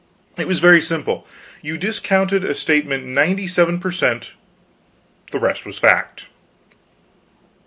[0.35, 1.27] It was very simple:
[1.61, 4.33] you discounted a statement ninety seven per cent;
[5.31, 6.25] the rest was fact.